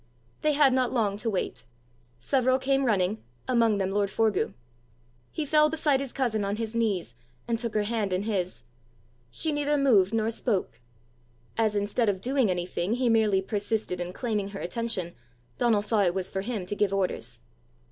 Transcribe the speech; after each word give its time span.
They 0.41 0.53
had 0.53 0.73
not 0.73 0.91
long 0.91 1.15
to 1.17 1.29
wait. 1.29 1.67
Several 2.17 2.57
came 2.57 2.85
running, 2.85 3.23
among 3.47 3.77
them 3.77 3.91
lord 3.91 4.09
Forgue. 4.09 4.55
He 5.29 5.45
fell 5.45 5.69
beside 5.69 5.99
his 5.99 6.11
cousin 6.11 6.43
on 6.43 6.55
his 6.55 6.73
knees, 6.73 7.13
and 7.47 7.59
took 7.59 7.75
her 7.75 7.83
hand 7.83 8.11
in 8.11 8.23
his. 8.23 8.63
She 9.29 9.51
neither 9.51 9.77
moved 9.77 10.11
nor 10.11 10.31
spoke. 10.31 10.79
As 11.55 11.75
instead 11.75 12.09
of 12.09 12.19
doing 12.19 12.49
anything 12.49 12.95
he 12.95 13.09
merely 13.09 13.43
persisted 13.43 14.01
in 14.01 14.11
claiming 14.11 14.47
her 14.47 14.59
attention, 14.59 15.13
Donal 15.59 15.83
saw 15.83 16.01
it 16.03 16.15
was 16.15 16.31
for 16.31 16.41
him 16.41 16.65
to 16.65 16.75
give 16.75 16.91
orders. 16.91 17.39